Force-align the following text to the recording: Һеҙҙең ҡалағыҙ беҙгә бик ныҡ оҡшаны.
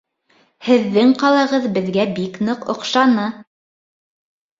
Һеҙҙең 0.67 1.11
ҡалағыҙ 1.23 1.67
беҙгә 1.75 2.05
бик 2.19 2.39
ныҡ 2.47 2.65
оҡшаны. 2.75 3.27